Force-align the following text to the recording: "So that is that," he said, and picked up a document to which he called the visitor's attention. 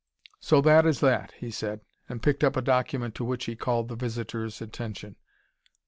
"So 0.39 0.61
that 0.61 0.87
is 0.87 0.99
that," 1.01 1.31
he 1.33 1.51
said, 1.51 1.81
and 2.09 2.23
picked 2.23 2.43
up 2.43 2.57
a 2.57 2.61
document 2.63 3.13
to 3.13 3.23
which 3.23 3.45
he 3.45 3.55
called 3.55 3.87
the 3.87 3.95
visitor's 3.95 4.59
attention. 4.59 5.15